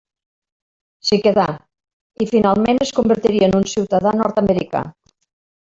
S'hi 1.09 1.19
quedà 1.27 1.45
i 2.25 2.27
finalment 2.31 2.81
es 2.87 2.95
convertiria 3.01 3.51
en 3.53 3.59
un 3.61 3.69
ciutadà 3.75 4.15
nord-americà. 4.25 4.83